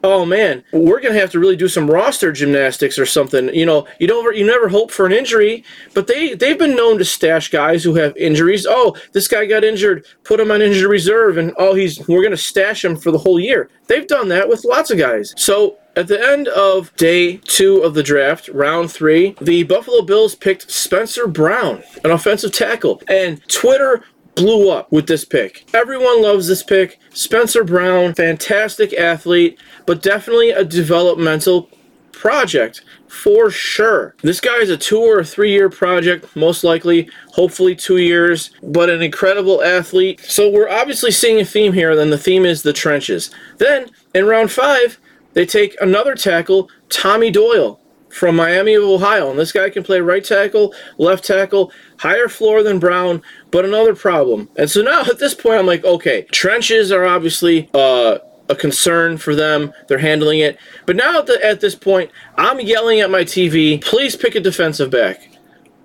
oh 0.03 0.25
man, 0.25 0.63
we're 0.71 0.99
gonna 0.99 1.19
have 1.19 1.31
to 1.31 1.39
really 1.39 1.55
do 1.55 1.67
some 1.67 1.89
roster 1.89 2.31
gymnastics 2.31 2.99
or 2.99 3.05
something. 3.05 3.53
You 3.53 3.65
know, 3.65 3.87
you 3.99 4.07
don't 4.07 4.35
you 4.35 4.45
never 4.45 4.67
hope 4.67 4.91
for 4.91 5.05
an 5.05 5.11
injury, 5.13 5.63
but 5.93 6.07
they 6.07 6.33
they've 6.35 6.59
been 6.59 6.75
known 6.75 6.97
to 6.97 7.05
stash 7.05 7.49
guys 7.49 7.83
who 7.83 7.95
have 7.95 8.15
injuries. 8.17 8.67
Oh, 8.69 8.95
this 9.13 9.27
guy 9.27 9.45
got 9.45 9.63
injured, 9.63 10.05
put 10.23 10.39
him 10.39 10.51
on 10.51 10.61
injured 10.61 10.89
reserve, 10.89 11.37
and 11.37 11.53
oh, 11.57 11.73
he's 11.73 12.05
we're 12.07 12.23
gonna 12.23 12.37
stash 12.37 12.83
him 12.83 12.95
for 12.95 13.11
the 13.11 13.17
whole 13.17 13.39
year. 13.39 13.69
They've 13.87 14.07
done 14.07 14.27
that 14.29 14.47
with 14.47 14.65
lots 14.65 14.91
of 14.91 14.97
guys. 14.97 15.33
So 15.37 15.77
at 15.95 16.07
the 16.07 16.19
end 16.19 16.47
of 16.49 16.93
day 16.95 17.37
two 17.37 17.81
of 17.83 17.93
the 17.93 18.03
draft, 18.03 18.47
round 18.49 18.91
three, 18.91 19.35
the 19.41 19.63
Buffalo 19.63 20.01
Bills 20.01 20.35
picked 20.35 20.71
Spencer 20.71 21.27
Brown, 21.27 21.83
an 22.03 22.11
offensive 22.11 22.51
tackle, 22.51 23.01
and 23.07 23.47
Twitter 23.47 24.03
blew 24.35 24.69
up 24.69 24.91
with 24.91 25.07
this 25.07 25.25
pick. 25.25 25.65
Everyone 25.73 26.21
loves 26.21 26.47
this 26.47 26.63
pick. 26.63 26.99
Spencer 27.13 27.63
Brown, 27.63 28.13
fantastic 28.13 28.93
athlete, 28.93 29.59
but 29.85 30.01
definitely 30.01 30.51
a 30.51 30.63
developmental 30.63 31.69
project 32.11 32.83
for 33.07 33.51
sure. 33.51 34.15
This 34.23 34.39
guy 34.39 34.57
is 34.57 34.69
a 34.69 34.77
two 34.77 34.99
or 34.99 35.23
three 35.23 35.51
year 35.51 35.69
project, 35.69 36.35
most 36.35 36.63
likely, 36.63 37.09
hopefully 37.27 37.75
two 37.75 37.97
years, 37.97 38.51
but 38.63 38.89
an 38.89 39.01
incredible 39.01 39.61
athlete. 39.61 40.21
So 40.21 40.49
we're 40.49 40.69
obviously 40.69 41.11
seeing 41.11 41.39
a 41.39 41.45
theme 41.45 41.73
here, 41.73 41.91
and 41.91 42.11
the 42.11 42.17
theme 42.17 42.45
is 42.45 42.63
the 42.63 42.73
trenches. 42.73 43.29
Then 43.57 43.91
in 44.15 44.25
round 44.25 44.51
five, 44.51 44.97
they 45.33 45.45
take 45.45 45.75
another 45.81 46.15
tackle, 46.15 46.69
Tommy 46.89 47.29
Doyle 47.29 47.79
from 48.13 48.35
Miami 48.35 48.75
of 48.75 48.83
Ohio. 48.83 49.31
And 49.31 49.39
this 49.39 49.51
guy 49.51 49.69
can 49.69 49.83
play 49.83 49.99
right 49.99 50.23
tackle, 50.23 50.73
left 50.97 51.25
tackle, 51.25 51.71
higher 51.97 52.27
floor 52.29 52.61
than 52.61 52.79
Brown, 52.79 53.21
but 53.51 53.65
another 53.65 53.95
problem. 53.95 54.49
And 54.55 54.69
so 54.69 54.81
now 54.81 55.01
at 55.09 55.19
this 55.19 55.33
point, 55.33 55.59
I'm 55.59 55.65
like, 55.65 55.83
okay, 55.83 56.23
trenches 56.31 56.91
are 56.91 57.05
obviously 57.05 57.69
uh, 57.73 58.19
a 58.49 58.55
concern 58.55 59.17
for 59.17 59.35
them. 59.35 59.73
They're 59.87 59.97
handling 59.97 60.39
it. 60.39 60.59
But 60.85 60.95
now 60.95 61.19
at, 61.19 61.25
the, 61.25 61.43
at 61.43 61.59
this 61.59 61.75
point, 61.75 62.11
I'm 62.37 62.59
yelling 62.59 62.99
at 62.99 63.09
my 63.09 63.23
TV, 63.23 63.81
please 63.83 64.15
pick 64.15 64.35
a 64.35 64.39
defensive 64.39 64.91
back. 64.91 65.29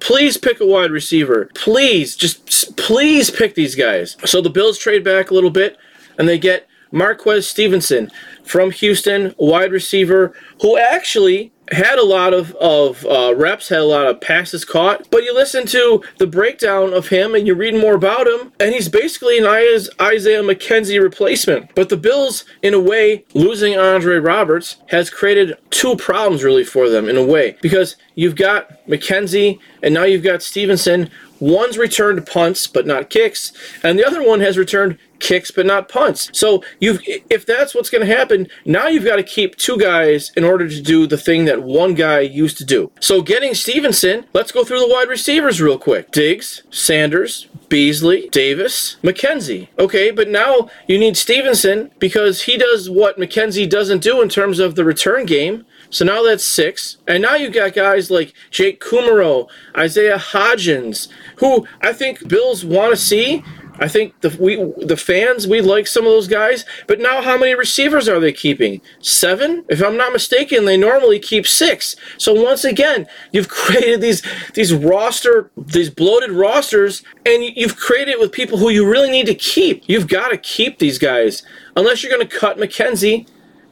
Please 0.00 0.37
pick 0.37 0.61
a 0.61 0.66
wide 0.66 0.90
receiver. 0.90 1.50
Please, 1.54 2.14
just 2.14 2.76
please 2.76 3.30
pick 3.30 3.54
these 3.54 3.75
guys. 3.75 4.16
So 4.25 4.40
the 4.40 4.50
Bills 4.50 4.78
trade 4.78 5.02
back 5.02 5.30
a 5.30 5.35
little 5.35 5.50
bit 5.50 5.76
and 6.18 6.28
they 6.28 6.38
get 6.38 6.68
Marquez 6.92 7.49
Stevenson 7.49 8.11
from 8.44 8.70
Houston, 8.70 9.35
wide 9.38 9.73
receiver, 9.73 10.35
who 10.61 10.78
actually 10.78 11.52
had 11.73 11.99
a 11.99 12.05
lot 12.05 12.35
of, 12.35 12.55
of 12.57 13.05
uh, 13.07 13.35
reps, 13.37 13.69
had 13.69 13.81
a 13.81 13.85
lot 13.85 14.07
of 14.07 14.21
passes 14.21 14.65
caught, 14.65 15.11
but 15.11 15.25
you 15.25 15.35
listen 15.35 15.67
to 15.67 16.03
the 16.19 16.27
breakdown 16.27 16.93
of 16.93 17.09
him 17.09 17.35
and 17.35 17.47
you 17.47 17.55
read 17.55 17.75
more 17.75 17.95
about 17.95 18.27
him, 18.27 18.53
and 18.61 18.73
he's 18.75 18.89
basically 18.89 19.39
an 19.39 19.47
Isaiah 19.47 20.43
McKenzie 20.43 21.03
replacement. 21.03 21.75
But 21.75 21.89
the 21.89 21.97
Bills, 21.97 22.45
in 22.63 22.75
a 22.75 22.81
way, 22.81 23.25
losing 23.35 23.77
Andre 23.77 24.17
Roberts 24.17 24.77
has 24.89 25.11
created 25.11 25.57
two 25.71 25.97
problems 25.97 26.43
really 26.43 26.65
for 26.65 26.89
them, 26.89 27.09
in 27.09 27.17
a 27.17 27.25
way, 27.25 27.57
because 27.61 27.97
you've 28.15 28.37
got 28.37 28.87
McKenzie 28.87 29.59
and 29.83 29.95
now 29.95 30.05
you've 30.05 30.25
got 30.25 30.43
Stevenson, 30.43 31.11
one's 31.41 31.79
returned 31.79 32.27
punts 32.27 32.67
but 32.67 32.87
not 32.87 33.11
kicks, 33.11 33.53
and 33.83 33.99
the 33.99 34.07
other 34.07 34.27
one 34.27 34.41
has 34.41 34.59
returned 34.59 34.99
kicks 35.21 35.51
but 35.51 35.67
not 35.67 35.89
punts. 35.89 36.31
So 36.33 36.63
you 36.81 36.99
if 37.31 37.47
that's 37.47 37.75
what's 37.75 37.91
going 37.91 38.07
to 38.07 38.17
happen, 38.17 38.49
now 38.65 38.89
you've 38.89 39.05
got 39.05 39.17
to 39.17 39.23
keep 39.23 39.57
two 39.57 39.79
guys 39.79 40.33
in 40.37 40.45
order 40.45 40.69
to 40.69 40.81
do 40.81 41.07
the 41.07 41.19
thing 41.19 41.45
that 41.47 41.63
one 41.63 41.95
guy 41.95 42.21
used 42.21 42.59
to 42.59 42.65
do. 42.65 42.91
So 43.01 43.23
getting 43.23 43.55
Stevenson, 43.55 44.27
let's 44.33 44.53
go 44.53 44.65
through 44.65 44.81
the 44.81 44.89
wide 44.89 45.09
receivers 45.09 45.61
real 45.61 45.79
quick. 45.79 46.11
Diggs, 46.11 46.63
Sanders, 46.71 47.49
Beasley, 47.69 48.29
Davis, 48.31 48.97
McKenzie. 49.03 49.69
Okay, 49.79 50.11
but 50.11 50.29
now 50.29 50.71
you 50.87 50.99
need 50.99 51.17
Stevenson 51.17 51.91
because 51.99 52.43
he 52.43 52.57
does 52.57 52.89
what 52.89 53.19
McKenzie 53.19 53.69
doesn't 53.69 54.03
do 54.03 54.23
in 54.23 54.29
terms 54.29 54.59
of 54.59 54.75
the 54.75 54.85
return 54.85 55.27
game. 55.27 55.67
So 55.91 56.05
now 56.05 56.23
that's 56.23 56.45
six. 56.45 56.99
And 57.07 57.23
now 57.23 57.35
you've 57.35 57.53
got 57.53 57.75
guys 57.75 58.11
like 58.11 58.35
Jake 58.51 58.81
Kumerow, 58.81 59.49
Isaiah 59.77 60.19
Hodgins, 60.19 61.09
who 61.37 61.67
I 61.81 61.93
think 61.93 62.29
Bills 62.29 62.65
want 62.65 62.91
to 62.91 62.97
see. 62.97 63.43
I 63.78 63.88
think 63.88 64.20
the 64.20 64.37
we 64.40 64.56
the 64.85 64.97
fans 64.97 65.47
we 65.47 65.61
like 65.61 65.87
some 65.87 66.04
of 66.04 66.12
those 66.12 66.28
guys, 66.28 66.64
but 66.87 67.00
now 67.00 67.23
how 67.23 67.38
many 67.38 67.54
receivers 67.54 68.08
are 68.08 68.20
they 68.20 68.32
keeping? 68.32 68.80
Seven, 69.00 69.64
if 69.68 69.82
I'm 69.82 69.97
not 69.97 70.12
mistaken. 70.12 70.64
They 70.64 70.76
normally 70.76 71.18
keep 71.18 71.47
six. 71.47 71.97
So 72.16 72.32
once 72.32 72.64
again, 72.64 73.06
you've 73.32 73.49
created 73.58 74.00
these 74.00 74.23
these 74.54 74.75
roster 74.75 75.50
these 75.56 75.90
bloated 75.90 76.30
rosters, 76.32 77.02
and 77.25 77.44
you've 77.44 77.76
created 77.76 78.12
it 78.12 78.20
with 78.20 78.32
people 78.32 78.58
who 78.58 78.70
you 78.70 78.88
really 78.88 79.11
need 79.11 79.26
to 79.26 79.35
keep. 79.35 79.85
You've 79.87 80.08
got 80.08 80.28
to 80.28 80.37
keep 80.38 80.78
these 80.78 80.99
guys 80.99 81.42
unless 81.76 82.02
you're 82.02 82.14
going 82.14 82.26
to 82.26 82.38
cut 82.38 82.58
McKenzie 82.58 83.26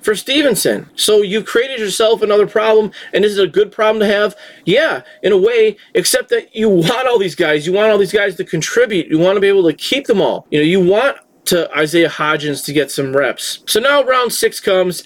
for 0.06 0.14
Stevenson. 0.14 0.88
So 0.94 1.20
you've 1.20 1.46
created 1.46 1.80
yourself 1.80 2.22
another 2.22 2.46
problem, 2.46 2.92
and 3.12 3.24
this 3.24 3.32
is 3.32 3.38
a 3.38 3.48
good 3.48 3.72
problem 3.72 3.98
to 3.98 4.06
have? 4.06 4.36
Yeah, 4.64 5.02
in 5.20 5.32
a 5.32 5.36
way, 5.36 5.76
except 5.94 6.28
that 6.28 6.54
you 6.54 6.68
want 6.68 7.08
all 7.08 7.18
these 7.18 7.34
guys. 7.34 7.66
You 7.66 7.72
want 7.72 7.90
all 7.90 7.98
these 7.98 8.12
guys 8.12 8.36
to 8.36 8.44
contribute. 8.44 9.08
You 9.08 9.18
want 9.18 9.36
to 9.36 9.40
be 9.40 9.48
able 9.48 9.64
to 9.64 9.72
keep 9.72 10.06
them 10.06 10.20
all. 10.20 10.46
You 10.50 10.60
know, 10.60 10.64
you 10.64 10.80
want 10.80 11.16
to 11.46 11.68
Isaiah 11.76 12.08
Hodgins 12.08 12.64
to 12.66 12.72
get 12.72 12.92
some 12.92 13.16
reps. 13.16 13.64
So 13.66 13.80
now 13.80 14.04
round 14.04 14.32
six 14.32 14.60
comes, 14.60 15.02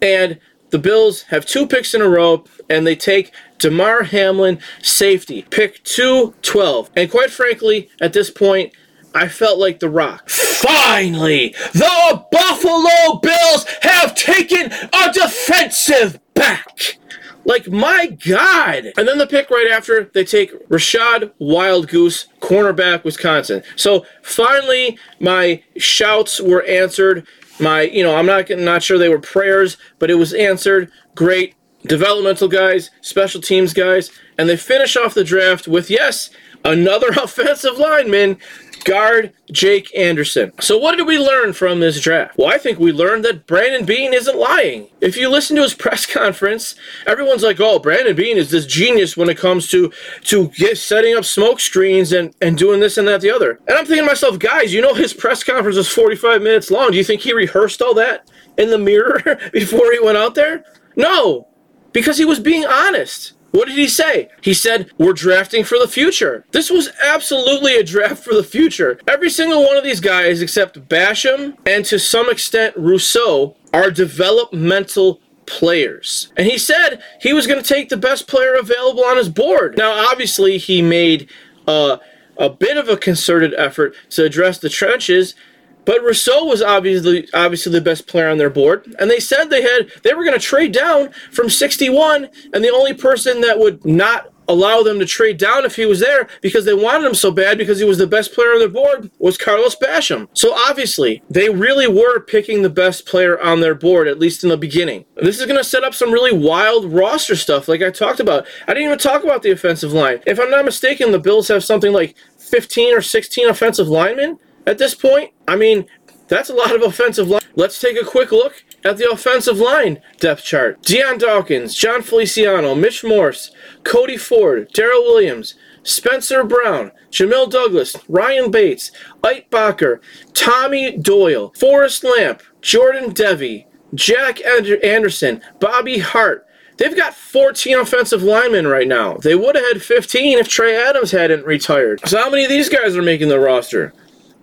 and 0.00 0.38
the 0.70 0.78
Bills 0.78 1.22
have 1.22 1.44
two 1.44 1.66
picks 1.66 1.92
in 1.92 2.00
a 2.00 2.08
row, 2.08 2.44
and 2.70 2.86
they 2.86 2.94
take 2.94 3.32
Damar 3.58 4.04
Hamlin, 4.04 4.60
safety, 4.82 5.42
pick 5.50 5.82
212. 5.82 6.90
And 6.94 7.10
quite 7.10 7.30
frankly, 7.30 7.90
at 8.00 8.12
this 8.12 8.30
point, 8.30 8.72
I 9.14 9.28
felt 9.28 9.58
like 9.58 9.80
The 9.80 9.88
Rock. 9.88 10.28
Finally, 10.28 11.54
the 11.72 12.24
Buffalo 12.30 13.20
Bills 13.20 13.66
have 13.82 14.14
taken 14.14 14.72
a 14.72 15.12
defensive 15.12 16.18
back. 16.34 16.98
Like, 17.44 17.68
my 17.68 18.06
God. 18.06 18.92
And 18.96 19.06
then 19.06 19.18
the 19.18 19.26
pick 19.26 19.50
right 19.50 19.70
after, 19.70 20.04
they 20.04 20.24
take 20.24 20.68
Rachad 20.68 21.30
Wildgoose, 21.40 22.26
cornerback, 22.40 23.04
Wisconsin. 23.04 23.62
So 23.76 24.06
finally, 24.22 24.98
my 25.20 25.62
shouts 25.76 26.40
were 26.40 26.64
answered. 26.64 27.26
My, 27.60 27.82
you 27.82 28.02
know, 28.02 28.16
I'm 28.16 28.26
not 28.26 28.50
not 28.50 28.82
sure 28.82 28.98
they 28.98 29.10
were 29.10 29.20
prayers, 29.20 29.76
but 29.98 30.10
it 30.10 30.14
was 30.14 30.32
answered. 30.32 30.90
Great 31.14 31.54
developmental 31.86 32.48
guys, 32.48 32.90
special 33.00 33.40
teams 33.40 33.72
guys, 33.72 34.10
and 34.38 34.48
they 34.48 34.56
finish 34.56 34.96
off 34.96 35.14
the 35.14 35.22
draft 35.22 35.68
with 35.68 35.90
yes, 35.90 36.30
another 36.64 37.08
offensive 37.22 37.78
lineman 37.78 38.38
guard 38.84 39.32
Jake 39.50 39.94
Anderson. 39.96 40.52
So, 40.60 40.78
what 40.78 40.96
did 40.96 41.06
we 41.06 41.18
learn 41.18 41.52
from 41.52 41.80
this 41.80 42.00
draft? 42.00 42.36
Well, 42.38 42.48
I 42.48 42.58
think 42.58 42.78
we 42.78 42.92
learned 42.92 43.24
that 43.24 43.46
Brandon 43.46 43.84
Beane 43.84 44.14
isn't 44.14 44.36
lying. 44.36 44.88
If 45.00 45.16
you 45.16 45.28
listen 45.28 45.56
to 45.56 45.62
his 45.62 45.74
press 45.84 46.06
conference, 46.06 46.74
everyone's 47.06 47.42
like, 47.42 47.60
"Oh, 47.60 47.78
Brandon 47.78 48.14
Beane 48.14 48.36
is 48.36 48.50
this 48.50 48.66
genius 48.66 49.16
when 49.16 49.28
it 49.28 49.38
comes 49.38 49.68
to 49.70 49.92
to 50.24 50.48
get, 50.48 50.78
setting 50.78 51.16
up 51.16 51.24
smoke 51.24 51.60
screens 51.60 52.12
and 52.12 52.34
and 52.40 52.56
doing 52.56 52.80
this 52.80 52.98
and 52.98 53.08
that 53.08 53.20
the 53.20 53.30
other." 53.30 53.58
And 53.66 53.76
I'm 53.76 53.86
thinking 53.86 54.04
to 54.04 54.10
myself, 54.10 54.38
guys, 54.38 54.72
you 54.72 54.80
know 54.80 54.94
his 54.94 55.12
press 55.12 55.42
conference 55.42 55.76
was 55.76 55.88
45 55.88 56.42
minutes 56.42 56.70
long. 56.70 56.90
Do 56.90 56.96
you 56.96 57.04
think 57.04 57.22
he 57.22 57.32
rehearsed 57.32 57.82
all 57.82 57.94
that 57.94 58.30
in 58.58 58.70
the 58.70 58.78
mirror 58.78 59.22
before 59.52 59.92
he 59.92 60.00
went 60.00 60.18
out 60.18 60.34
there? 60.34 60.64
No, 60.96 61.48
because 61.92 62.18
he 62.18 62.24
was 62.24 62.40
being 62.40 62.64
honest. 62.64 63.32
What 63.54 63.68
did 63.68 63.78
he 63.78 63.86
say? 63.86 64.30
He 64.40 64.52
said, 64.52 64.90
We're 64.98 65.12
drafting 65.12 65.62
for 65.62 65.78
the 65.78 65.86
future. 65.86 66.44
This 66.50 66.70
was 66.70 66.90
absolutely 67.00 67.76
a 67.76 67.84
draft 67.84 68.24
for 68.24 68.34
the 68.34 68.42
future. 68.42 68.98
Every 69.06 69.30
single 69.30 69.64
one 69.64 69.76
of 69.76 69.84
these 69.84 70.00
guys, 70.00 70.42
except 70.42 70.88
Basham 70.88 71.56
and 71.64 71.84
to 71.84 72.00
some 72.00 72.28
extent 72.28 72.76
Rousseau, 72.76 73.56
are 73.72 73.92
developmental 73.92 75.20
players. 75.46 76.32
And 76.36 76.48
he 76.48 76.58
said 76.58 77.00
he 77.20 77.32
was 77.32 77.46
going 77.46 77.62
to 77.62 77.68
take 77.68 77.90
the 77.90 77.96
best 77.96 78.26
player 78.26 78.54
available 78.54 79.04
on 79.04 79.18
his 79.18 79.28
board. 79.28 79.78
Now, 79.78 79.92
obviously, 80.10 80.58
he 80.58 80.82
made 80.82 81.30
uh, 81.68 81.98
a 82.36 82.50
bit 82.50 82.76
of 82.76 82.88
a 82.88 82.96
concerted 82.96 83.54
effort 83.56 83.94
to 84.10 84.24
address 84.24 84.58
the 84.58 84.68
trenches 84.68 85.36
but 85.84 86.02
Rousseau 86.02 86.44
was 86.44 86.62
obviously 86.62 87.28
obviously 87.34 87.72
the 87.72 87.80
best 87.80 88.06
player 88.06 88.28
on 88.28 88.38
their 88.38 88.50
board, 88.50 88.94
and 88.98 89.10
they 89.10 89.20
said 89.20 89.44
they 89.44 89.62
had 89.62 89.90
they 90.02 90.14
were 90.14 90.24
going 90.24 90.38
to 90.38 90.44
trade 90.44 90.72
down 90.72 91.10
from 91.30 91.48
61, 91.50 92.28
and 92.52 92.64
the 92.64 92.70
only 92.70 92.94
person 92.94 93.40
that 93.42 93.58
would 93.58 93.84
not 93.84 94.30
allow 94.48 94.82
them 94.82 94.98
to 94.98 95.06
trade 95.06 95.38
down 95.38 95.64
if 95.64 95.76
he 95.76 95.86
was 95.86 96.00
there 96.00 96.28
because 96.42 96.64
they 96.64 96.74
wanted 96.74 97.06
him 97.06 97.14
so 97.14 97.30
bad 97.30 97.58
because 97.58 97.78
he 97.78 97.84
was 97.84 97.98
the 97.98 98.06
best 98.06 98.34
player 98.34 98.52
on 98.52 98.58
their 98.58 98.68
board 98.68 99.10
was 99.18 99.38
Carlos 99.38 99.76
Basham. 99.76 100.28
So 100.32 100.54
obviously, 100.54 101.22
they 101.30 101.48
really 101.48 101.86
were 101.86 102.20
picking 102.20 102.62
the 102.62 102.70
best 102.70 103.06
player 103.06 103.40
on 103.40 103.60
their 103.60 103.74
board 103.74 104.08
at 104.08 104.18
least 104.18 104.44
in 104.44 104.50
the 104.50 104.56
beginning. 104.56 105.04
This 105.16 105.40
is 105.40 105.46
going 105.46 105.58
to 105.58 105.64
set 105.64 105.84
up 105.84 105.94
some 105.94 106.12
really 106.12 106.36
wild 106.36 106.92
roster 106.92 107.36
stuff 107.36 107.68
like 107.68 107.82
I 107.82 107.90
talked 107.90 108.20
about. 108.20 108.46
I 108.66 108.74
didn't 108.74 108.88
even 108.88 108.98
talk 108.98 109.24
about 109.24 109.42
the 109.42 109.50
offensive 109.50 109.92
line. 109.92 110.20
If 110.26 110.38
I'm 110.38 110.50
not 110.50 110.64
mistaken, 110.64 111.12
the 111.12 111.18
Bills 111.18 111.48
have 111.48 111.64
something 111.64 111.92
like 111.92 112.16
15 112.38 112.94
or 112.94 113.00
16 113.00 113.48
offensive 113.48 113.88
linemen 113.88 114.38
at 114.66 114.78
this 114.78 114.94
point. 114.94 115.32
I 115.46 115.56
mean, 115.56 115.86
that's 116.28 116.50
a 116.50 116.54
lot 116.54 116.74
of 116.74 116.82
offensive 116.82 117.28
line. 117.28 117.42
Let's 117.54 117.80
take 117.80 118.00
a 118.00 118.04
quick 118.04 118.32
look 118.32 118.64
at 118.84 118.96
the 118.96 119.10
offensive 119.10 119.58
line 119.58 120.00
depth 120.18 120.44
chart. 120.44 120.82
Dion 120.82 121.18
Dawkins, 121.18 121.74
Jon 121.74 122.02
Feliciano, 122.02 122.74
Mitch 122.74 123.04
Morse, 123.04 123.50
Cody 123.84 124.16
Ford, 124.16 124.70
Daryl 124.72 125.04
Williams, 125.04 125.54
Spencer 125.82 126.42
Brown, 126.44 126.92
Jamil 127.10 127.50
Douglas, 127.50 127.94
Ryan 128.08 128.50
Bates, 128.50 128.90
Ike 129.22 129.50
Boettger, 129.50 130.00
Tommy 130.32 130.96
Doyle, 130.96 131.52
Forrest 131.58 132.02
Lamp, 132.04 132.42
Jordan 132.62 133.12
Devey, 133.12 133.66
Jack 133.94 134.40
Anderson, 134.44 135.42
Bobby 135.60 135.98
Hart. 135.98 136.46
They've 136.76 136.96
got 136.96 137.14
14 137.14 137.78
offensive 137.78 138.22
linemen 138.22 138.66
right 138.66 138.88
now. 138.88 139.14
They 139.18 139.36
would 139.36 139.54
have 139.54 139.64
had 139.74 139.82
15 139.82 140.38
if 140.38 140.48
Trey 140.48 140.76
Adams 140.76 141.12
hadn't 141.12 141.46
retired. 141.46 142.00
So 142.08 142.18
how 142.18 142.30
many 142.30 142.44
of 142.44 142.50
these 142.50 142.68
guys 142.68 142.96
are 142.96 143.02
making 143.02 143.28
the 143.28 143.38
roster? 143.38 143.92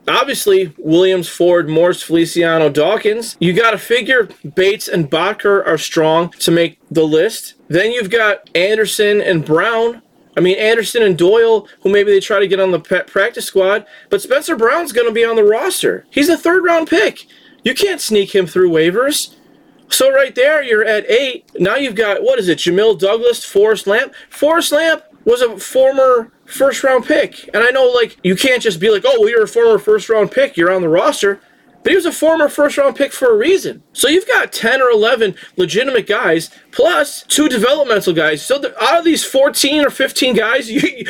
Obviously 0.08 0.74
Williams, 0.78 1.30
Ford, 1.30 1.70
Morse, 1.70 2.02
Feliciano, 2.02 2.70
Dawkins. 2.70 3.38
You 3.40 3.54
got 3.54 3.72
to 3.72 3.78
figure 3.78 4.30
Bates 4.56 4.88
and 4.88 5.10
Boettger 5.10 5.66
are 5.66 5.78
strong 5.78 6.32
to 6.40 6.52
make 6.52 6.80
the 6.90 7.04
list. 7.04 7.56
Then 7.68 7.92
you've 7.92 8.10
got 8.10 8.50
Anderson 8.56 9.22
and 9.22 9.46
Brown. 9.46 10.02
I 10.38 10.40
mean, 10.40 10.58
Anderson 10.58 11.04
and 11.04 11.18
Doyle, 11.18 11.68
who 11.82 11.92
maybe 11.92 12.12
they 12.12 12.20
try 12.20 12.40
to 12.40 12.48
get 12.48 12.60
on 12.60 12.72
the 12.72 12.80
practice 12.80 13.46
squad, 13.46 13.86
but 14.10 14.22
Spencer 14.22 14.56
Brown's 14.56 14.94
going 14.94 15.08
to 15.08 15.14
be 15.14 15.26
on 15.26 15.36
the 15.36 15.44
roster. 15.44 16.06
He's 16.10 16.30
a 16.30 16.38
third 16.38 16.64
round 16.64 16.88
pick. 16.88 17.26
You 17.64 17.76
can't 17.76 18.02
sneak 18.02 18.34
him 18.34 18.48
through 18.48 18.72
waivers. 18.72 19.36
So 19.90 20.10
right 20.10 20.34
there, 20.34 20.64
you're 20.64 20.86
at 20.86 21.10
eight. 21.10 21.52
Now 21.60 21.76
you've 21.76 21.96
got 21.96 22.24
what 22.24 22.40
is 22.40 22.48
it? 22.48 22.60
Jamil 22.60 22.98
Douglas, 22.98 23.44
Forrest 23.44 23.88
Lamp. 23.88 24.14
Forrest 24.30 24.72
Lamp 24.72 25.04
was 25.26 25.42
a 25.42 25.58
former 25.60 26.32
first 26.52 26.84
round 26.84 27.06
pick. 27.06 27.50
And 27.54 27.64
I 27.64 27.70
know, 27.70 27.88
like, 27.90 28.18
you 28.24 28.36
can't 28.36 28.62
just 28.62 28.80
be 28.80 28.90
like, 28.90 29.04
oh, 29.06 29.20
well, 29.20 29.30
you're 29.30 29.44
a 29.44 29.48
former 29.48 29.80
first 29.80 30.10
round 30.10 30.32
pick, 30.32 30.58
you're 30.58 30.72
on 30.72 30.82
the 30.82 30.90
roster. 30.90 31.42
But 31.84 31.92
he 31.92 31.96
was 31.96 32.06
a 32.06 32.12
former 32.12 32.48
first 32.48 32.78
round 32.78 32.96
pick 32.96 33.12
for 33.12 33.32
a 33.32 33.36
reason. 33.36 33.82
So 33.94 34.08
you've 34.08 34.28
got 34.28 34.54
10 34.54 34.82
or 34.82 34.92
11 34.92 35.36
legitimate 35.58 36.06
guys, 36.06 36.52
plus 36.72 37.24
two 37.24 37.50
developmental 37.50 38.14
guys. 38.14 38.46
So 38.46 38.62
out 38.80 39.00
of 39.00 39.06
these 39.06 39.24
14 39.24 39.86
or 39.86 39.90
15 39.90 40.36
guys, 40.36 40.70
you, 40.72 41.06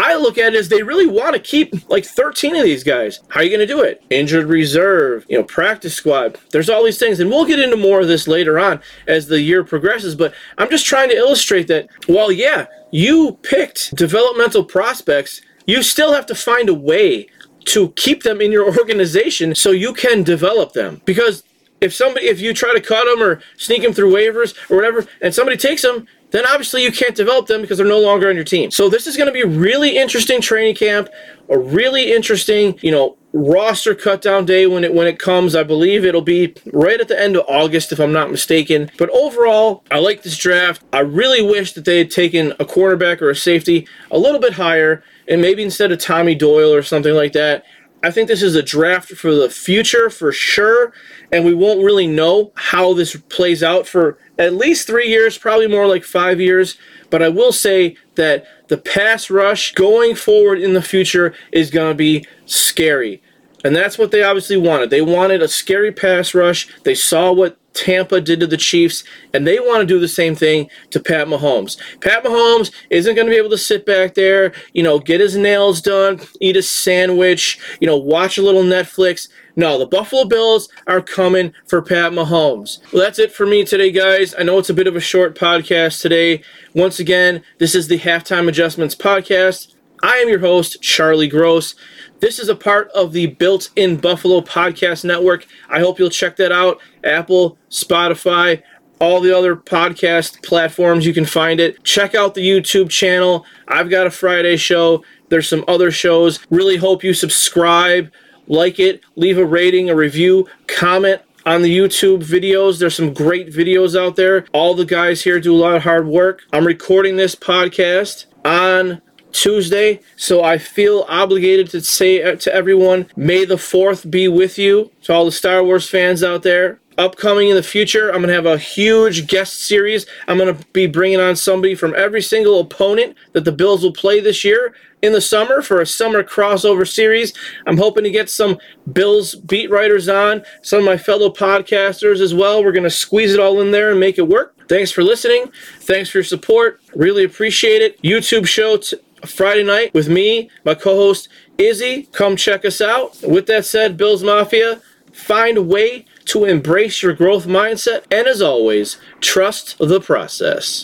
I 0.00 0.14
look 0.14 0.38
at 0.38 0.54
it 0.54 0.58
as 0.58 0.70
they 0.70 0.82
really 0.82 1.06
want 1.06 1.34
to 1.34 1.40
keep 1.40 1.74
like 1.90 2.06
13 2.06 2.56
of 2.56 2.64
these 2.64 2.82
guys. 2.82 3.20
How 3.28 3.40
are 3.40 3.42
you 3.42 3.50
going 3.50 3.66
to 3.66 3.66
do 3.66 3.82
it? 3.82 4.02
Injured 4.08 4.46
reserve, 4.46 5.26
you 5.28 5.36
know, 5.36 5.44
practice 5.44 5.94
squad. 5.94 6.38
There's 6.52 6.70
all 6.70 6.84
these 6.84 6.98
things. 6.98 7.20
And 7.20 7.28
we'll 7.28 7.44
get 7.44 7.58
into 7.58 7.76
more 7.76 8.00
of 8.00 8.08
this 8.08 8.26
later 8.26 8.58
on 8.58 8.80
as 9.06 9.26
the 9.26 9.42
year 9.42 9.62
progresses. 9.62 10.14
But 10.14 10.32
I'm 10.56 10.70
just 10.70 10.86
trying 10.86 11.10
to 11.10 11.16
illustrate 11.16 11.68
that 11.68 11.88
while, 12.06 12.32
yeah, 12.32 12.66
you 12.90 13.38
picked 13.42 13.94
developmental 13.94 14.64
prospects, 14.64 15.42
you 15.66 15.82
still 15.82 16.14
have 16.14 16.26
to 16.26 16.34
find 16.34 16.70
a 16.70 16.74
way 16.74 17.28
to 17.66 17.90
keep 17.90 18.22
them 18.22 18.40
in 18.40 18.50
your 18.50 18.66
organization 18.78 19.54
so 19.54 19.70
you 19.70 19.92
can 19.92 20.22
develop 20.22 20.72
them. 20.72 21.02
Because 21.04 21.42
if 21.82 21.94
somebody, 21.94 22.26
if 22.26 22.40
you 22.40 22.54
try 22.54 22.72
to 22.72 22.80
cut 22.80 23.04
them 23.04 23.22
or 23.22 23.42
sneak 23.58 23.82
them 23.82 23.92
through 23.92 24.12
waivers 24.12 24.54
or 24.70 24.76
whatever, 24.76 25.06
and 25.20 25.34
somebody 25.34 25.58
takes 25.58 25.82
them, 25.82 26.06
then 26.30 26.46
obviously 26.46 26.82
you 26.82 26.92
can't 26.92 27.14
develop 27.14 27.46
them 27.46 27.60
because 27.60 27.78
they're 27.78 27.86
no 27.86 28.00
longer 28.00 28.28
on 28.28 28.36
your 28.36 28.44
team. 28.44 28.70
So 28.70 28.88
this 28.88 29.06
is 29.06 29.16
going 29.16 29.26
to 29.26 29.32
be 29.32 29.44
really 29.44 29.96
interesting 29.96 30.40
training 30.40 30.76
camp, 30.76 31.08
a 31.48 31.58
really 31.58 32.12
interesting, 32.12 32.78
you 32.82 32.90
know, 32.90 33.16
roster 33.32 33.94
cut 33.94 34.20
down 34.20 34.44
day 34.44 34.66
when 34.66 34.82
it 34.82 34.92
when 34.92 35.06
it 35.06 35.18
comes. 35.18 35.54
I 35.54 35.62
believe 35.62 36.04
it'll 36.04 36.20
be 36.20 36.54
right 36.72 37.00
at 37.00 37.08
the 37.08 37.20
end 37.20 37.36
of 37.36 37.44
August 37.48 37.92
if 37.92 38.00
I'm 38.00 38.12
not 38.12 38.30
mistaken. 38.30 38.90
But 38.98 39.10
overall, 39.10 39.84
I 39.90 39.98
like 39.98 40.22
this 40.22 40.36
draft. 40.36 40.82
I 40.92 41.00
really 41.00 41.42
wish 41.42 41.72
that 41.74 41.84
they 41.84 41.98
had 41.98 42.10
taken 42.10 42.52
a 42.52 42.64
cornerback 42.64 43.20
or 43.20 43.30
a 43.30 43.36
safety 43.36 43.86
a 44.10 44.18
little 44.18 44.40
bit 44.40 44.54
higher 44.54 45.02
and 45.28 45.40
maybe 45.40 45.62
instead 45.62 45.92
of 45.92 46.00
Tommy 46.00 46.34
Doyle 46.34 46.74
or 46.74 46.82
something 46.82 47.14
like 47.14 47.32
that. 47.32 47.64
I 48.02 48.10
think 48.10 48.28
this 48.28 48.42
is 48.42 48.54
a 48.54 48.62
draft 48.62 49.10
for 49.10 49.34
the 49.34 49.50
future 49.50 50.08
for 50.08 50.32
sure, 50.32 50.92
and 51.30 51.44
we 51.44 51.52
won't 51.52 51.84
really 51.84 52.06
know 52.06 52.52
how 52.54 52.94
this 52.94 53.14
plays 53.28 53.62
out 53.62 53.86
for 53.86 54.16
at 54.38 54.54
least 54.54 54.86
three 54.86 55.08
years, 55.08 55.36
probably 55.36 55.66
more 55.66 55.86
like 55.86 56.04
five 56.04 56.40
years. 56.40 56.78
But 57.10 57.22
I 57.22 57.28
will 57.28 57.52
say 57.52 57.96
that 58.14 58.46
the 58.68 58.78
pass 58.78 59.28
rush 59.28 59.74
going 59.74 60.14
forward 60.14 60.60
in 60.60 60.72
the 60.72 60.82
future 60.82 61.34
is 61.52 61.70
going 61.70 61.90
to 61.90 61.96
be 61.96 62.26
scary. 62.46 63.22
And 63.64 63.76
that's 63.76 63.98
what 63.98 64.10
they 64.10 64.22
obviously 64.22 64.56
wanted. 64.56 64.88
They 64.88 65.02
wanted 65.02 65.42
a 65.42 65.48
scary 65.48 65.92
pass 65.92 66.34
rush. 66.34 66.68
They 66.84 66.94
saw 66.94 67.32
what 67.32 67.58
Tampa 67.74 68.20
did 68.20 68.40
to 68.40 68.46
the 68.46 68.56
Chiefs, 68.56 69.04
and 69.32 69.46
they 69.46 69.58
want 69.58 69.80
to 69.80 69.86
do 69.86 70.00
the 70.00 70.08
same 70.08 70.34
thing 70.34 70.68
to 70.90 71.00
Pat 71.00 71.28
Mahomes. 71.28 71.76
Pat 72.00 72.24
Mahomes 72.24 72.72
isn't 72.90 73.14
going 73.14 73.26
to 73.26 73.32
be 73.32 73.38
able 73.38 73.50
to 73.50 73.58
sit 73.58 73.86
back 73.86 74.14
there, 74.14 74.52
you 74.72 74.82
know, 74.82 74.98
get 74.98 75.20
his 75.20 75.36
nails 75.36 75.80
done, 75.80 76.20
eat 76.40 76.56
a 76.56 76.62
sandwich, 76.62 77.58
you 77.80 77.86
know, 77.86 77.96
watch 77.96 78.38
a 78.38 78.42
little 78.42 78.62
Netflix. 78.62 79.28
No, 79.56 79.78
the 79.78 79.86
Buffalo 79.86 80.24
Bills 80.24 80.68
are 80.86 81.00
coming 81.00 81.52
for 81.66 81.82
Pat 81.82 82.12
Mahomes. 82.12 82.80
Well, 82.92 83.02
that's 83.02 83.18
it 83.18 83.32
for 83.32 83.46
me 83.46 83.64
today, 83.64 83.90
guys. 83.90 84.34
I 84.38 84.42
know 84.42 84.58
it's 84.58 84.70
a 84.70 84.74
bit 84.74 84.86
of 84.86 84.96
a 84.96 85.00
short 85.00 85.38
podcast 85.38 86.00
today. 86.00 86.42
Once 86.74 86.98
again, 86.98 87.42
this 87.58 87.74
is 87.74 87.88
the 87.88 87.98
Halftime 87.98 88.48
Adjustments 88.48 88.94
Podcast. 88.94 89.74
I 90.02 90.16
am 90.16 90.28
your 90.28 90.38
host, 90.38 90.80
Charlie 90.80 91.28
Gross. 91.28 91.74
This 92.20 92.38
is 92.38 92.50
a 92.50 92.54
part 92.54 92.90
of 92.90 93.14
the 93.14 93.28
Built 93.28 93.70
in 93.76 93.96
Buffalo 93.96 94.42
podcast 94.42 95.06
network. 95.06 95.46
I 95.70 95.80
hope 95.80 95.98
you'll 95.98 96.10
check 96.10 96.36
that 96.36 96.52
out. 96.52 96.78
Apple, 97.02 97.56
Spotify, 97.70 98.62
all 99.00 99.22
the 99.22 99.34
other 99.36 99.56
podcast 99.56 100.42
platforms 100.42 101.06
you 101.06 101.14
can 101.14 101.24
find 101.24 101.60
it. 101.60 101.82
Check 101.82 102.14
out 102.14 102.34
the 102.34 102.46
YouTube 102.46 102.90
channel. 102.90 103.46
I've 103.68 103.88
got 103.88 104.06
a 104.06 104.10
Friday 104.10 104.58
show. 104.58 105.02
There's 105.30 105.48
some 105.48 105.64
other 105.66 105.90
shows. 105.90 106.40
Really 106.50 106.76
hope 106.76 107.02
you 107.02 107.14
subscribe, 107.14 108.12
like 108.46 108.78
it, 108.78 109.00
leave 109.16 109.38
a 109.38 109.44
rating, 109.46 109.88
a 109.88 109.96
review, 109.96 110.46
comment 110.66 111.22
on 111.46 111.62
the 111.62 111.74
YouTube 111.74 112.22
videos. 112.22 112.78
There's 112.78 112.96
some 112.96 113.14
great 113.14 113.48
videos 113.50 113.98
out 113.98 114.16
there. 114.16 114.44
All 114.52 114.74
the 114.74 114.84
guys 114.84 115.22
here 115.22 115.40
do 115.40 115.54
a 115.54 115.56
lot 115.56 115.76
of 115.76 115.84
hard 115.84 116.06
work. 116.06 116.42
I'm 116.52 116.66
recording 116.66 117.16
this 117.16 117.34
podcast 117.34 118.26
on 118.44 119.00
Tuesday. 119.32 120.00
So 120.16 120.42
I 120.42 120.58
feel 120.58 121.06
obligated 121.08 121.70
to 121.70 121.80
say 121.80 122.22
uh, 122.22 122.36
to 122.36 122.54
everyone, 122.54 123.06
may 123.16 123.44
the 123.44 123.56
4th 123.56 124.10
be 124.10 124.28
with 124.28 124.58
you. 124.58 124.90
To 125.02 125.12
all 125.12 125.24
the 125.24 125.32
Star 125.32 125.64
Wars 125.64 125.88
fans 125.88 126.22
out 126.22 126.42
there. 126.42 126.80
Upcoming 126.98 127.48
in 127.48 127.56
the 127.56 127.62
future, 127.62 128.08
I'm 128.08 128.16
going 128.16 128.28
to 128.28 128.34
have 128.34 128.44
a 128.44 128.58
huge 128.58 129.26
guest 129.26 129.60
series. 129.60 130.04
I'm 130.28 130.36
going 130.36 130.54
to 130.54 130.66
be 130.72 130.86
bringing 130.86 131.18
on 131.18 131.34
somebody 131.34 131.74
from 131.74 131.94
every 131.96 132.20
single 132.20 132.60
opponent 132.60 133.16
that 133.32 133.46
the 133.46 133.52
Bills 133.52 133.82
will 133.82 133.92
play 133.92 134.20
this 134.20 134.44
year 134.44 134.74
in 135.00 135.12
the 135.12 135.20
summer 135.20 135.62
for 135.62 135.80
a 135.80 135.86
summer 135.86 136.22
crossover 136.22 136.86
series. 136.86 137.32
I'm 137.66 137.78
hoping 137.78 138.04
to 138.04 138.10
get 138.10 138.28
some 138.28 138.58
Bills 138.92 139.34
beat 139.34 139.70
writers 139.70 140.08
on, 140.08 140.42
some 140.62 140.80
of 140.80 140.84
my 140.84 140.98
fellow 140.98 141.30
podcasters 141.30 142.20
as 142.20 142.34
well. 142.34 142.62
We're 142.62 142.72
going 142.72 142.84
to 142.84 142.90
squeeze 142.90 143.32
it 143.32 143.40
all 143.40 143.60
in 143.60 143.70
there 143.70 143.90
and 143.90 144.00
make 144.00 144.18
it 144.18 144.28
work. 144.28 144.54
Thanks 144.68 144.90
for 144.90 145.02
listening. 145.02 145.50
Thanks 145.80 146.10
for 146.10 146.18
your 146.18 146.24
support. 146.24 146.80
Really 146.94 147.24
appreciate 147.24 147.82
it. 147.82 148.00
YouTube 148.02 148.46
show 148.46 148.76
t- 148.76 148.98
Friday 149.26 149.64
night 149.64 149.92
with 149.94 150.08
me, 150.08 150.50
my 150.64 150.74
co 150.74 150.96
host 150.96 151.28
Izzy. 151.58 152.08
Come 152.12 152.36
check 152.36 152.64
us 152.64 152.80
out. 152.80 153.16
With 153.22 153.46
that 153.46 153.66
said, 153.66 153.96
Bills 153.96 154.22
Mafia, 154.22 154.80
find 155.12 155.58
a 155.58 155.62
way 155.62 156.06
to 156.26 156.44
embrace 156.44 157.02
your 157.02 157.12
growth 157.12 157.46
mindset. 157.46 158.04
And 158.10 158.26
as 158.26 158.40
always, 158.40 158.98
trust 159.20 159.76
the 159.78 160.00
process. 160.00 160.78